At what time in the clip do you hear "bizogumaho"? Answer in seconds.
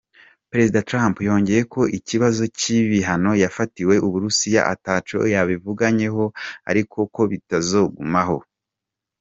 7.31-8.37